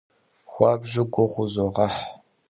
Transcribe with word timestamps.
Xuabju 0.51 1.03
guğu 1.13 1.29
vuzoğeh. 1.31 1.97